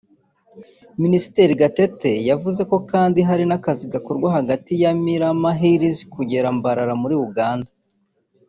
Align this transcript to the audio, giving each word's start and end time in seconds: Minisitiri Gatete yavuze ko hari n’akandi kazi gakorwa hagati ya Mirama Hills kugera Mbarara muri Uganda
Minisitiri 1.03 1.53
Gatete 1.61 2.11
yavuze 2.29 2.61
ko 2.69 2.75
hari 3.29 3.43
n’akandi 3.49 3.63
kazi 3.65 3.83
gakorwa 3.93 4.27
hagati 4.37 4.71
ya 4.83 4.91
Mirama 5.05 5.49
Hills 5.59 5.97
kugera 6.13 6.47
Mbarara 6.57 6.93
muri 7.03 7.15
Uganda 7.27 7.69